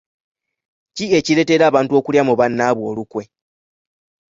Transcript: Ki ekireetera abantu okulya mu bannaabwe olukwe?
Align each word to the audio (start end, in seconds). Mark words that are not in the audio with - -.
Ki 0.95 1.05
ekireetera 1.17 1.63
abantu 1.67 1.91
okulya 1.99 2.21
mu 2.27 2.33
bannaabwe 2.39 2.83
olukwe? 2.91 3.23